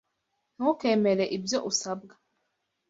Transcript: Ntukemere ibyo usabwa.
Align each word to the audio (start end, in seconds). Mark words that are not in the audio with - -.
Ntukemere 0.57 1.23
ibyo 1.37 1.57
usabwa. 1.69 2.13